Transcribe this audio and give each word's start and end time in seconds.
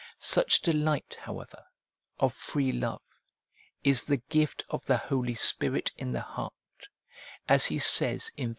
Such 0.17 0.61
delight, 0.63 1.15
however, 1.21 1.63
of 2.19 2.33
free 2.33 2.71
love 2.71 3.03
is 3.83 4.03
the 4.03 4.17
gift 4.17 4.63
of 4.67 4.83
the 4.87 4.97
Holy 4.97 5.35
Spirit 5.35 5.91
in 5.95 6.11
the 6.11 6.21
heart, 6.21 6.53
as 7.47 7.65
he 7.65 7.77
says 7.77 8.31
in 8.35 8.49
v. 8.49 8.49